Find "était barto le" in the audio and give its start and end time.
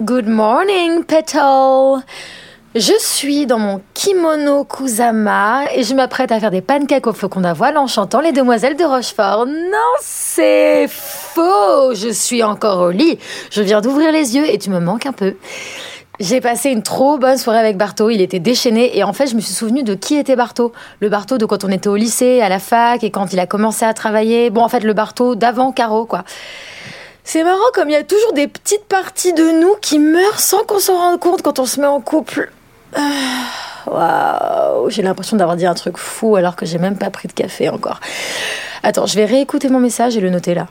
20.14-21.08